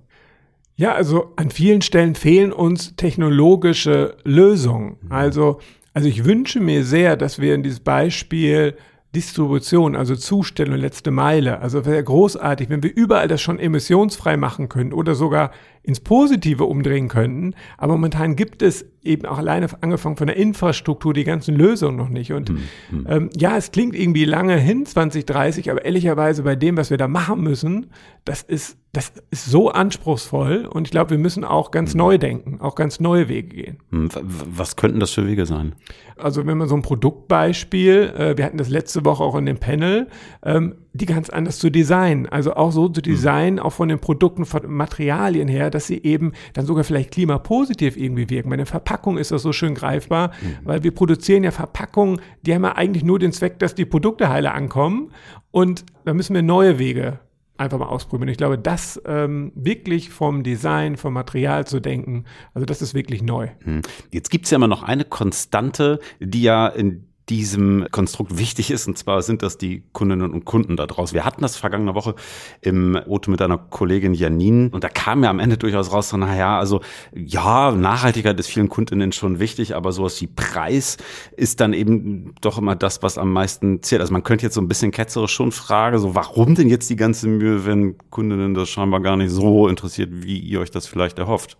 Ja, 0.75 0.93
also 0.93 1.33
an 1.35 1.49
vielen 1.49 1.81
Stellen 1.81 2.15
fehlen 2.15 2.53
uns 2.53 2.95
technologische 2.95 4.15
Lösungen. 4.23 4.97
Mhm. 5.01 5.11
Also 5.11 5.59
also 5.93 6.07
ich 6.07 6.25
wünsche 6.25 6.59
mir 6.59 6.83
sehr, 6.83 7.15
dass 7.15 7.39
wir 7.39 7.55
in 7.55 7.63
dieses 7.63 7.79
Beispiel 7.79 8.75
Distribution, 9.15 9.95
also 9.95 10.15
Zustellung, 10.15 10.77
letzte 10.77 11.09
Meile. 11.09 11.61
Also 11.61 11.85
wäre 11.85 12.03
großartig, 12.03 12.69
wenn 12.69 12.83
wir 12.83 12.95
überall 12.95 13.27
das 13.27 13.41
schon 13.41 13.59
emissionsfrei 13.59 14.37
machen 14.37 14.69
können 14.69 14.93
oder 14.93 15.15
sogar 15.15 15.51
ins 15.89 15.99
Positive 15.99 16.65
umdrehen 16.65 17.07
könnten. 17.07 17.55
Aber 17.77 17.93
momentan 17.93 18.35
gibt 18.35 18.61
es 18.61 18.85
eben 19.03 19.25
auch 19.25 19.39
alleine 19.39 19.67
angefangen 19.81 20.17
von 20.17 20.27
der 20.27 20.37
Infrastruktur 20.37 21.15
die 21.15 21.23
ganzen 21.23 21.55
Lösungen 21.55 21.97
noch 21.97 22.09
nicht. 22.09 22.31
Und 22.31 22.49
hm, 22.49 22.57
hm. 22.89 23.05
Ähm, 23.09 23.29
ja, 23.35 23.57
es 23.57 23.71
klingt 23.71 23.95
irgendwie 23.95 24.25
lange 24.25 24.55
hin, 24.57 24.85
2030, 24.85 25.71
aber 25.71 25.83
ehrlicherweise 25.83 26.43
bei 26.43 26.55
dem, 26.55 26.77
was 26.77 26.91
wir 26.91 26.97
da 26.97 27.07
machen 27.07 27.41
müssen, 27.41 27.87
das 28.23 28.43
ist, 28.43 28.77
das 28.91 29.11
ist 29.31 29.45
so 29.45 29.71
anspruchsvoll. 29.71 30.67
Und 30.67 30.87
ich 30.87 30.91
glaube, 30.91 31.09
wir 31.09 31.17
müssen 31.17 31.43
auch 31.43 31.71
ganz 31.71 31.93
hm. 31.93 31.97
neu 31.97 32.17
denken, 32.19 32.61
auch 32.61 32.75
ganz 32.75 32.99
neue 32.99 33.27
Wege 33.27 33.47
gehen. 33.49 33.77
Hm, 33.89 34.09
was 34.21 34.75
könnten 34.75 34.99
das 34.99 35.09
für 35.09 35.25
Wege 35.25 35.47
sein? 35.47 35.73
Also 36.15 36.45
wenn 36.45 36.59
man 36.59 36.67
so 36.67 36.75
ein 36.75 36.83
Produktbeispiel, 36.83 38.13
äh, 38.15 38.37
wir 38.37 38.45
hatten 38.45 38.57
das 38.57 38.69
letzte 38.69 39.05
Woche 39.05 39.23
auch 39.23 39.35
in 39.35 39.47
dem 39.47 39.57
Panel, 39.57 40.07
ähm, 40.43 40.75
die 40.93 41.05
ganz 41.05 41.29
anders 41.29 41.59
zu 41.59 41.69
designen. 41.69 42.27
Also 42.27 42.55
auch 42.55 42.71
so 42.71 42.89
zu 42.89 43.01
hm. 43.01 43.03
designen, 43.03 43.59
auch 43.59 43.73
von 43.73 43.89
den 43.89 43.99
Produkten, 43.99 44.45
von 44.45 44.71
Materialien 44.71 45.47
her, 45.47 45.69
dass 45.69 45.87
sie 45.87 46.03
eben 46.03 46.33
dann 46.53 46.65
sogar 46.65 46.83
vielleicht 46.83 47.11
klimapositiv 47.11 47.95
irgendwie 47.97 48.29
wirken. 48.29 48.49
Bei 48.49 48.57
der 48.57 48.65
Verpackung 48.65 49.17
ist 49.17 49.31
das 49.31 49.41
so 49.41 49.53
schön 49.53 49.75
greifbar, 49.75 50.31
mhm. 50.41 50.57
weil 50.63 50.83
wir 50.83 50.91
produzieren 50.91 51.43
ja 51.43 51.51
Verpackungen, 51.51 52.21
die 52.41 52.53
haben 52.53 52.63
ja 52.63 52.75
eigentlich 52.75 53.03
nur 53.03 53.19
den 53.19 53.31
Zweck, 53.31 53.59
dass 53.59 53.75
die 53.75 53.85
Produkte 53.85 54.29
heile 54.29 54.53
ankommen. 54.53 55.11
Und 55.51 55.85
da 56.05 56.13
müssen 56.13 56.33
wir 56.33 56.41
neue 56.41 56.79
Wege 56.79 57.19
einfach 57.59 57.77
mal 57.77 57.87
ausprobieren. 57.87 58.29
Ich 58.29 58.37
glaube, 58.37 58.57
das 58.57 59.01
ähm, 59.05 59.51
wirklich 59.53 60.09
vom 60.09 60.43
Design, 60.43 60.95
vom 60.95 61.13
Material 61.13 61.67
zu 61.67 61.79
denken, 61.79 62.25
also 62.53 62.65
das 62.65 62.81
ist 62.81 62.93
wirklich 62.93 63.21
neu. 63.21 63.49
Hm. 63.63 63.81
Jetzt 64.11 64.31
gibt's 64.31 64.49
ja 64.49 64.55
immer 64.55 64.67
noch 64.67 64.83
eine 64.83 65.03
Konstante, 65.03 65.99
die 66.19 66.41
ja 66.41 66.67
in 66.67 67.08
diesem 67.29 67.85
Konstrukt 67.91 68.37
wichtig 68.37 68.71
ist. 68.71 68.87
Und 68.87 68.97
zwar 68.97 69.21
sind 69.21 69.43
das 69.43 69.57
die 69.57 69.83
Kundinnen 69.93 70.31
und 70.31 70.45
Kunden 70.45 70.75
da 70.75 70.87
draußen. 70.87 71.13
Wir 71.13 71.25
hatten 71.25 71.41
das 71.41 71.55
vergangene 71.55 71.93
Woche 71.95 72.15
im 72.61 72.95
Auto 72.95 73.29
mit 73.29 73.41
einer 73.41 73.57
Kollegin 73.57 74.13
Janine 74.13 74.69
und 74.71 74.83
da 74.83 74.89
kam 74.89 75.23
ja 75.23 75.29
am 75.29 75.39
Ende 75.39 75.57
durchaus 75.57 75.91
raus, 75.91 76.09
so, 76.09 76.17
naja, 76.17 76.57
also 76.57 76.81
ja, 77.13 77.71
Nachhaltigkeit 77.71 78.39
ist 78.39 78.47
vielen 78.47 78.69
Kundinnen 78.69 79.11
schon 79.11 79.39
wichtig, 79.39 79.75
aber 79.75 79.91
sowas 79.91 80.19
wie 80.21 80.27
Preis 80.27 80.97
ist 81.37 81.59
dann 81.59 81.73
eben 81.73 82.33
doch 82.41 82.57
immer 82.57 82.75
das, 82.75 83.03
was 83.03 83.17
am 83.17 83.31
meisten 83.31 83.81
zählt. 83.83 84.01
Also 84.01 84.13
man 84.13 84.23
könnte 84.23 84.45
jetzt 84.45 84.55
so 84.55 84.61
ein 84.61 84.67
bisschen 84.67 84.91
ketzerisch 84.91 85.31
schon 85.31 85.51
fragen, 85.51 85.99
so 85.99 86.15
warum 86.15 86.55
denn 86.55 86.69
jetzt 86.69 86.89
die 86.89 86.95
ganze 86.95 87.27
Mühe, 87.27 87.65
wenn 87.65 87.97
Kundinnen 88.09 88.53
das 88.53 88.69
scheinbar 88.69 89.01
gar 89.01 89.17
nicht 89.17 89.31
so 89.31 89.67
interessiert, 89.67 90.09
wie 90.11 90.39
ihr 90.39 90.59
euch 90.59 90.71
das 90.71 90.87
vielleicht 90.87 91.19
erhofft? 91.19 91.57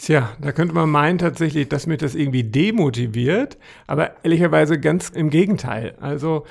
Tja, 0.00 0.30
da 0.40 0.52
könnte 0.52 0.74
man 0.74 0.88
meinen 0.88 1.18
tatsächlich, 1.18 1.68
dass 1.68 1.86
mich 1.86 1.98
das 1.98 2.14
irgendwie 2.14 2.42
demotiviert, 2.42 3.58
aber 3.86 4.12
ehrlicherweise 4.24 4.80
ganz 4.80 5.10
im 5.10 5.28
Gegenteil. 5.28 5.94
Also 6.00 6.46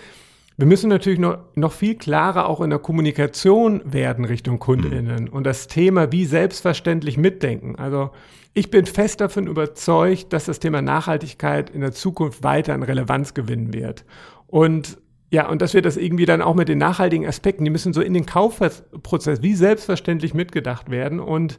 wir 0.55 0.67
müssen 0.67 0.87
natürlich 0.87 1.17
noch, 1.17 1.39
noch 1.55 1.71
viel 1.71 1.95
klarer 1.95 2.47
auch 2.47 2.61
in 2.61 2.69
der 2.69 2.77
Kommunikation 2.77 3.81
werden 3.91 4.25
Richtung 4.25 4.59
KundInnen 4.59 5.23
mhm. 5.23 5.29
und 5.29 5.45
das 5.45 5.65
Thema 5.65 6.11
wie 6.11 6.25
selbstverständlich 6.25 7.17
mitdenken. 7.17 7.75
Also 7.75 8.11
ich 8.53 8.69
bin 8.69 8.85
fest 8.85 9.19
davon 9.19 9.47
überzeugt, 9.47 10.31
dass 10.31 10.45
das 10.45 10.59
Thema 10.59 10.83
Nachhaltigkeit 10.83 11.71
in 11.71 11.81
der 11.81 11.91
Zukunft 11.91 12.43
weiter 12.43 12.75
an 12.75 12.83
Relevanz 12.83 13.33
gewinnen 13.33 13.73
wird. 13.73 14.05
Und 14.45 14.99
ja, 15.31 15.49
und 15.49 15.63
dass 15.63 15.73
wir 15.73 15.81
das 15.81 15.97
irgendwie 15.97 16.27
dann 16.27 16.43
auch 16.43 16.55
mit 16.55 16.69
den 16.69 16.77
nachhaltigen 16.77 17.25
Aspekten, 17.25 17.63
die 17.63 17.71
müssen 17.71 17.93
so 17.93 18.01
in 18.01 18.13
den 18.13 18.27
Kaufprozess 18.27 19.41
wie 19.41 19.55
selbstverständlich 19.55 20.35
mitgedacht 20.35 20.91
werden 20.91 21.19
und 21.19 21.57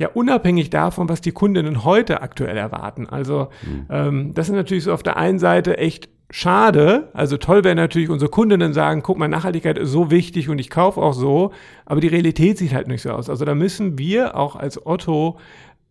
ja 0.00 0.08
unabhängig 0.08 0.70
davon, 0.70 1.10
was 1.10 1.20
die 1.20 1.30
Kundinnen 1.30 1.84
heute 1.84 2.22
aktuell 2.22 2.56
erwarten. 2.56 3.06
Also 3.06 3.48
mhm. 3.62 3.86
ähm, 3.90 4.34
das 4.34 4.48
ist 4.48 4.54
natürlich 4.54 4.84
so 4.84 4.94
auf 4.94 5.02
der 5.02 5.18
einen 5.18 5.38
Seite 5.38 5.76
echt 5.76 6.08
schade. 6.30 7.10
Also 7.12 7.36
toll 7.36 7.64
wäre 7.64 7.74
natürlich 7.74 8.08
unsere 8.08 8.30
Kundinnen 8.30 8.72
sagen, 8.72 9.02
guck 9.02 9.18
mal, 9.18 9.28
Nachhaltigkeit 9.28 9.76
ist 9.76 9.90
so 9.90 10.10
wichtig 10.10 10.48
und 10.48 10.58
ich 10.58 10.70
kaufe 10.70 11.02
auch 11.02 11.12
so, 11.12 11.52
aber 11.84 12.00
die 12.00 12.08
Realität 12.08 12.56
sieht 12.56 12.72
halt 12.72 12.88
nicht 12.88 13.02
so 13.02 13.10
aus. 13.10 13.28
Also 13.28 13.44
da 13.44 13.54
müssen 13.54 13.98
wir 13.98 14.36
auch 14.36 14.56
als 14.56 14.86
Otto 14.86 15.38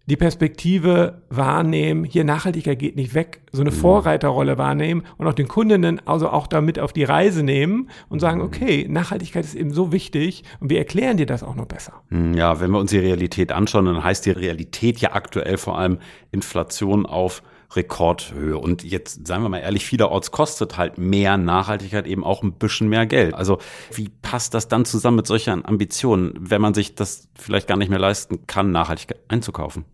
die 0.09 0.17
Perspektive 0.17 1.21
wahrnehmen, 1.29 2.03
hier 2.03 2.23
Nachhaltigkeit 2.23 2.79
geht 2.79 2.95
nicht 2.95 3.13
weg, 3.13 3.41
so 3.51 3.61
eine 3.61 3.71
mhm. 3.71 3.75
Vorreiterrolle 3.75 4.57
wahrnehmen 4.57 5.03
und 5.17 5.27
auch 5.27 5.33
den 5.33 5.47
Kundinnen 5.47 6.01
also 6.05 6.29
auch 6.29 6.47
damit 6.47 6.79
auf 6.79 6.93
die 6.93 7.03
Reise 7.03 7.43
nehmen 7.43 7.89
und 8.09 8.19
sagen, 8.19 8.39
mhm. 8.39 8.45
okay, 8.45 8.87
Nachhaltigkeit 8.89 9.45
ist 9.45 9.55
eben 9.55 9.71
so 9.71 9.91
wichtig 9.91 10.43
und 10.59 10.69
wir 10.69 10.79
erklären 10.79 11.17
dir 11.17 11.27
das 11.27 11.43
auch 11.43 11.55
noch 11.55 11.65
besser. 11.65 11.93
Mhm, 12.09 12.33
ja, 12.33 12.59
wenn 12.59 12.71
wir 12.71 12.79
uns 12.79 12.91
die 12.91 12.99
Realität 12.99 13.51
anschauen, 13.51 13.85
dann 13.85 14.03
heißt 14.03 14.25
die 14.25 14.31
Realität 14.31 14.99
ja 14.99 15.13
aktuell 15.13 15.57
vor 15.57 15.77
allem 15.77 15.99
Inflation 16.31 17.05
auf 17.05 17.43
Rekordhöhe. 17.75 18.57
Und 18.57 18.83
jetzt, 18.83 19.27
seien 19.27 19.43
wir 19.43 19.49
mal 19.49 19.59
ehrlich, 19.59 19.85
vielerorts 19.85 20.31
kostet 20.31 20.77
halt 20.77 20.97
mehr 20.97 21.37
Nachhaltigkeit 21.37 22.07
eben 22.07 22.23
auch 22.23 22.41
ein 22.41 22.53
bisschen 22.53 22.89
mehr 22.89 23.05
Geld. 23.05 23.35
Also 23.35 23.59
wie 23.93 24.09
passt 24.09 24.53
das 24.53 24.67
dann 24.67 24.85
zusammen 24.85 25.17
mit 25.17 25.27
solchen 25.27 25.63
Ambitionen, 25.65 26.33
wenn 26.39 26.61
man 26.61 26.73
sich 26.73 26.95
das 26.95 27.29
vielleicht 27.35 27.67
gar 27.67 27.77
nicht 27.77 27.89
mehr 27.89 27.99
leisten 27.99 28.47
kann, 28.47 28.71
Nachhaltigkeit 28.71 29.19
einzukaufen? 29.27 29.85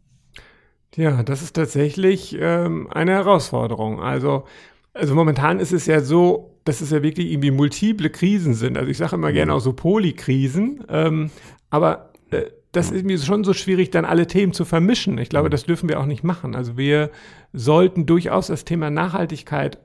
Ja, 0.95 1.23
das 1.23 1.41
ist 1.41 1.55
tatsächlich 1.55 2.37
ähm, 2.39 2.87
eine 2.91 3.11
Herausforderung. 3.11 4.01
Also, 4.01 4.45
also 4.93 5.13
momentan 5.13 5.59
ist 5.59 5.73
es 5.73 5.85
ja 5.87 5.99
so, 6.01 6.55
dass 6.63 6.81
es 6.81 6.91
ja 6.91 7.03
wirklich 7.03 7.31
irgendwie 7.31 7.51
multiple 7.51 8.09
Krisen 8.09 8.53
sind. 8.53 8.77
Also 8.77 8.89
ich 8.89 8.97
sage 8.97 9.15
immer 9.15 9.31
gerne 9.31 9.51
mhm. 9.51 9.57
auch 9.57 9.61
so 9.61 9.73
Polykrisen. 9.73 10.83
Ähm, 10.89 11.29
aber 11.69 12.11
äh, 12.31 12.43
das 12.71 12.91
ist 12.91 13.05
mir 13.05 13.17
schon 13.19 13.43
so 13.43 13.53
schwierig, 13.53 13.91
dann 13.91 14.03
alle 14.03 14.27
Themen 14.27 14.51
zu 14.51 14.65
vermischen. 14.65 15.17
Ich 15.17 15.29
glaube, 15.29 15.49
mhm. 15.49 15.51
das 15.51 15.65
dürfen 15.65 15.89
wir 15.89 15.99
auch 15.99 16.05
nicht 16.05 16.23
machen. 16.23 16.55
Also 16.55 16.77
wir 16.77 17.11
sollten 17.53 18.05
durchaus 18.05 18.47
das 18.47 18.65
Thema 18.65 18.89
Nachhaltigkeit 18.89 19.77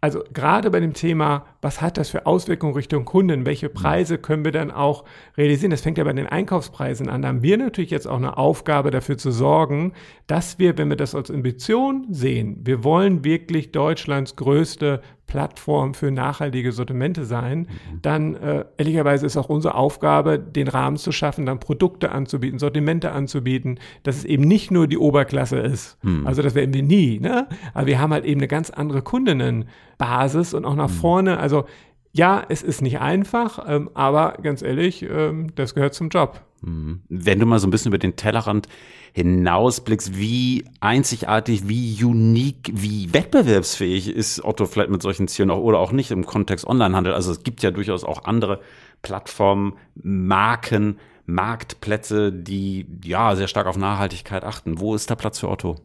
also 0.00 0.22
gerade 0.32 0.70
bei 0.70 0.80
dem 0.80 0.92
Thema, 0.92 1.46
was 1.62 1.80
hat 1.80 1.96
das 1.96 2.10
für 2.10 2.26
Auswirkungen 2.26 2.74
Richtung 2.74 3.04
Kunden, 3.04 3.46
welche 3.46 3.68
Preise 3.68 4.18
können 4.18 4.44
wir 4.44 4.52
dann 4.52 4.70
auch 4.70 5.04
realisieren, 5.38 5.70
das 5.70 5.80
fängt 5.80 5.96
ja 5.96 6.04
bei 6.04 6.12
den 6.12 6.26
Einkaufspreisen 6.26 7.08
an, 7.08 7.22
da 7.22 7.28
haben 7.28 7.42
wir 7.42 7.56
natürlich 7.56 7.90
jetzt 7.90 8.06
auch 8.06 8.18
eine 8.18 8.36
Aufgabe 8.36 8.90
dafür 8.90 9.16
zu 9.16 9.30
sorgen, 9.30 9.92
dass 10.26 10.58
wir, 10.58 10.76
wenn 10.76 10.90
wir 10.90 10.96
das 10.96 11.14
als 11.14 11.30
Ambition 11.30 12.06
sehen, 12.10 12.58
wir 12.64 12.84
wollen 12.84 13.24
wirklich 13.24 13.72
Deutschlands 13.72 14.36
größte 14.36 15.00
Plattform 15.26 15.94
für 15.94 16.10
nachhaltige 16.10 16.70
Sortimente 16.72 17.24
sein, 17.24 17.60
mhm. 17.60 18.02
dann 18.02 18.34
äh, 18.34 18.64
ehrlicherweise 18.76 19.26
ist 19.26 19.36
auch 19.36 19.48
unsere 19.48 19.74
Aufgabe, 19.74 20.38
den 20.38 20.68
Rahmen 20.68 20.96
zu 20.96 21.12
schaffen, 21.12 21.46
dann 21.46 21.60
Produkte 21.60 22.12
anzubieten, 22.12 22.58
Sortimente 22.58 23.12
anzubieten, 23.12 23.78
dass 24.02 24.16
es 24.16 24.24
eben 24.24 24.44
nicht 24.44 24.70
nur 24.70 24.86
die 24.86 24.98
Oberklasse 24.98 25.58
ist. 25.58 25.96
Mhm. 26.02 26.26
Also 26.26 26.42
das 26.42 26.54
werden 26.54 26.74
wir 26.74 26.82
nie, 26.82 27.20
ne? 27.20 27.48
Aber 27.72 27.86
wir 27.86 27.98
haben 28.00 28.12
halt 28.12 28.24
eben 28.24 28.40
eine 28.40 28.48
ganz 28.48 28.70
andere 28.70 29.02
Kundinnenbasis 29.44 30.54
und 30.54 30.64
auch 30.64 30.74
nach 30.74 30.88
mhm. 30.88 30.94
vorne. 30.94 31.38
Also 31.38 31.64
ja, 32.12 32.44
es 32.48 32.62
ist 32.62 32.80
nicht 32.80 33.00
einfach, 33.00 33.64
ähm, 33.66 33.90
aber 33.94 34.38
ganz 34.42 34.62
ehrlich, 34.62 35.02
ähm, 35.02 35.52
das 35.56 35.74
gehört 35.74 35.94
zum 35.94 36.10
Job. 36.10 36.42
Mhm. 36.62 37.02
Wenn 37.08 37.40
du 37.40 37.46
mal 37.46 37.58
so 37.58 37.66
ein 37.66 37.70
bisschen 37.70 37.90
über 37.90 37.98
den 37.98 38.16
Tellerrand 38.16 38.68
hinausblickst, 39.12 40.16
wie 40.16 40.64
einzigartig, 40.80 41.68
wie 41.68 42.02
unique, 42.04 42.70
wie 42.72 43.12
wettbewerbsfähig 43.12 44.08
ist 44.08 44.44
Otto 44.44 44.66
vielleicht 44.66 44.90
mit 44.90 45.02
solchen 45.02 45.28
Zielen 45.28 45.50
auch 45.50 45.58
oder 45.58 45.78
auch 45.78 45.92
nicht 45.92 46.10
im 46.10 46.24
Kontext 46.24 46.66
Onlinehandel. 46.66 47.14
Also 47.14 47.32
es 47.32 47.42
gibt 47.42 47.62
ja 47.62 47.70
durchaus 47.70 48.04
auch 48.04 48.24
andere 48.24 48.60
Plattformen, 49.02 49.74
Marken, 49.94 50.98
Marktplätze, 51.26 52.32
die 52.32 52.86
ja 53.04 53.34
sehr 53.34 53.48
stark 53.48 53.66
auf 53.66 53.76
Nachhaltigkeit 53.76 54.44
achten. 54.44 54.80
Wo 54.80 54.94
ist 54.94 55.10
der 55.10 55.16
Platz 55.16 55.38
für 55.38 55.48
Otto? 55.48 55.76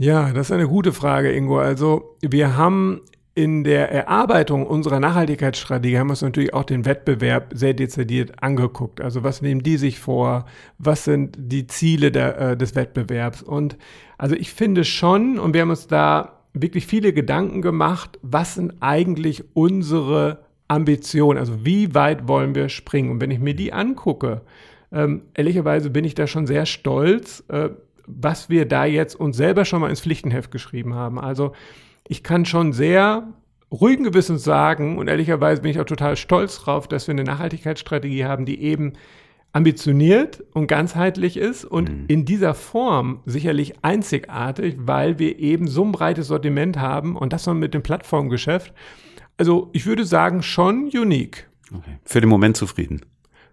Ja, 0.00 0.32
das 0.32 0.46
ist 0.46 0.52
eine 0.52 0.66
gute 0.66 0.94
Frage, 0.94 1.30
Ingo. 1.30 1.58
Also 1.58 2.16
wir 2.22 2.56
haben 2.56 3.02
in 3.34 3.64
der 3.64 3.92
Erarbeitung 3.92 4.66
unserer 4.66 4.98
Nachhaltigkeitsstrategie 4.98 5.98
haben 5.98 6.06
wir 6.06 6.12
uns 6.12 6.22
natürlich 6.22 6.54
auch 6.54 6.64
den 6.64 6.86
Wettbewerb 6.86 7.52
sehr 7.54 7.74
dezidiert 7.74 8.42
angeguckt. 8.42 9.02
Also 9.02 9.24
was 9.24 9.42
nehmen 9.42 9.62
die 9.62 9.76
sich 9.76 9.98
vor? 9.98 10.46
Was 10.78 11.04
sind 11.04 11.36
die 11.38 11.66
Ziele 11.66 12.10
der, 12.10 12.38
äh, 12.38 12.56
des 12.56 12.74
Wettbewerbs? 12.76 13.42
Und 13.42 13.76
also 14.16 14.34
ich 14.36 14.54
finde 14.54 14.84
schon, 14.84 15.38
und 15.38 15.52
wir 15.52 15.60
haben 15.60 15.68
uns 15.68 15.86
da 15.86 16.40
wirklich 16.54 16.86
viele 16.86 17.12
Gedanken 17.12 17.60
gemacht, 17.60 18.18
was 18.22 18.54
sind 18.54 18.76
eigentlich 18.80 19.44
unsere 19.52 20.46
Ambitionen? 20.66 21.38
Also 21.38 21.66
wie 21.66 21.94
weit 21.94 22.26
wollen 22.26 22.54
wir 22.54 22.70
springen? 22.70 23.10
Und 23.10 23.20
wenn 23.20 23.30
ich 23.30 23.38
mir 23.38 23.54
die 23.54 23.74
angucke, 23.74 24.40
ähm, 24.92 25.24
ehrlicherweise 25.34 25.90
bin 25.90 26.06
ich 26.06 26.14
da 26.14 26.26
schon 26.26 26.46
sehr 26.46 26.64
stolz, 26.64 27.44
äh, 27.48 27.68
was 28.18 28.48
wir 28.48 28.66
da 28.66 28.84
jetzt 28.84 29.14
uns 29.14 29.36
selber 29.36 29.64
schon 29.64 29.80
mal 29.80 29.90
ins 29.90 30.00
Pflichtenheft 30.00 30.50
geschrieben 30.50 30.94
haben. 30.94 31.18
Also 31.18 31.52
ich 32.08 32.22
kann 32.22 32.44
schon 32.44 32.72
sehr 32.72 33.28
ruhigen 33.72 34.04
Gewissens 34.04 34.42
sagen, 34.42 34.98
und 34.98 35.08
ehrlicherweise 35.08 35.62
bin 35.62 35.70
ich 35.70 35.80
auch 35.80 35.84
total 35.84 36.16
stolz 36.16 36.58
drauf, 36.58 36.88
dass 36.88 37.06
wir 37.06 37.12
eine 37.12 37.24
Nachhaltigkeitsstrategie 37.24 38.24
haben, 38.24 38.44
die 38.44 38.62
eben 38.62 38.94
ambitioniert 39.52 40.44
und 40.52 40.66
ganzheitlich 40.66 41.36
ist 41.36 41.64
und 41.64 41.90
mhm. 41.90 42.04
in 42.08 42.24
dieser 42.24 42.54
Form 42.54 43.20
sicherlich 43.26 43.74
einzigartig, 43.82 44.76
weil 44.78 45.18
wir 45.18 45.38
eben 45.38 45.66
so 45.66 45.84
ein 45.84 45.92
breites 45.92 46.28
Sortiment 46.28 46.78
haben 46.78 47.16
und 47.16 47.32
das 47.32 47.46
noch 47.46 47.54
mit 47.54 47.74
dem 47.74 47.82
Plattformgeschäft. 47.82 48.72
Also 49.38 49.70
ich 49.72 49.86
würde 49.86 50.04
sagen, 50.04 50.42
schon 50.42 50.90
unique. 50.94 51.48
Okay. 51.72 51.98
Für 52.04 52.20
den 52.20 52.28
Moment 52.28 52.56
zufrieden 52.56 53.00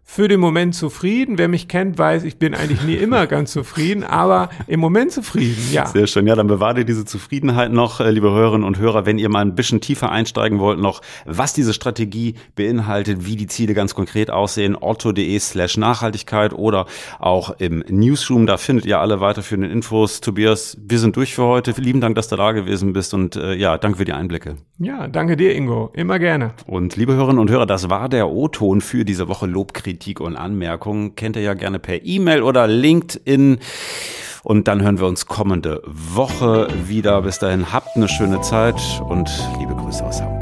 für 0.10 0.30
den 0.30 0.40
Moment 0.40 0.74
zufrieden. 0.74 1.38
Wer 1.38 1.50
mich 1.50 1.68
kennt, 1.68 1.98
weiß, 2.00 2.24
ich 2.24 2.38
bin 2.38 2.56
eigentlich 2.56 2.82
nie 2.82 2.96
immer 2.96 3.28
ganz 3.28 3.52
zufrieden, 3.52 4.06
aber 4.06 4.50
im 4.66 4.80
Moment 4.80 5.12
zufrieden, 5.12 5.62
ja. 5.72 5.86
Sehr 5.86 6.08
schön. 6.08 6.26
Ja, 6.26 6.36
dann 6.36 6.48
bewahrt 6.48 6.78
ihr 6.78 6.86
diese 6.86 7.04
Zufriedenheit 7.04 7.74
noch, 7.74 8.00
äh, 8.00 8.10
liebe 8.10 8.32
Hörerinnen 8.32 8.66
und 8.66 8.80
Hörer, 8.80 9.06
wenn 9.06 9.20
ihr 9.20 9.28
mal 9.28 9.42
ein 9.42 9.54
bisschen 9.54 9.82
tiefer 9.82 10.10
einsteigen 10.10 10.60
wollt, 10.60 10.80
noch, 10.80 11.02
was 11.26 11.54
diese 11.54 11.74
Strategie 11.74 12.36
beinhaltet, 12.56 13.26
wie 13.26 13.36
die 13.36 13.48
Ziele 13.48 13.74
ganz 13.74 13.94
konkret 13.94 14.32
aussehen, 14.32 14.78
otto.de 14.80 15.38
slash 15.40 15.76
Nachhaltigkeit 15.76 16.54
oder 16.54 16.86
auch 17.20 17.52
im 17.60 17.84
Newsroom. 17.90 18.48
Da 18.48 18.56
findet 18.56 18.86
ihr 18.86 19.02
alle 19.02 19.20
weiterführenden 19.20 19.70
Infos. 19.70 20.22
Tobias, 20.22 20.78
wir 20.80 21.00
sind 21.00 21.18
durch 21.18 21.36
für 21.36 21.44
heute. 21.44 21.72
Lieben 21.78 22.00
Dank, 22.00 22.16
dass 22.16 22.30
du 22.30 22.38
da 22.38 22.54
gewesen 22.54 22.94
bist 22.94 23.14
und 23.14 23.36
äh, 23.36 23.56
ja, 23.56 23.78
danke 23.78 23.98
für 23.98 24.06
die 24.06 24.14
Einblicke. 24.14 24.56
Ja, 24.80 25.08
danke 25.08 25.38
dir, 25.38 25.56
Ingo. 25.56 25.90
Immer 25.94 26.20
gerne. 26.20 26.52
Und 26.68 26.96
liebe 26.96 27.14
Hörerinnen 27.16 27.40
und 27.40 27.50
Hörer, 27.50 27.66
das 27.66 27.90
war 27.90 28.10
der 28.10 28.30
O-Ton 28.30 28.82
für 28.82 29.06
diese 29.06 29.28
Woche 29.28 29.48
Lobkritik 29.48 29.98
Kritik 29.98 30.20
und 30.20 30.36
Anmerkungen 30.36 31.16
kennt 31.16 31.36
ihr 31.36 31.42
ja 31.42 31.54
gerne 31.54 31.80
per 31.80 32.06
E-Mail 32.06 32.42
oder 32.44 32.68
LinkedIn. 32.68 33.60
Und 34.44 34.68
dann 34.68 34.82
hören 34.82 35.00
wir 35.00 35.08
uns 35.08 35.26
kommende 35.26 35.82
Woche 35.86 36.68
wieder. 36.86 37.22
Bis 37.22 37.40
dahin 37.40 37.72
habt 37.74 37.96
eine 37.96 38.08
schöne 38.08 38.42
Zeit 38.42 38.80
und 39.08 39.30
liebe 39.60 39.74
Grüße 39.76 40.06
aus 40.06 40.22
Hamburg. 40.22 40.37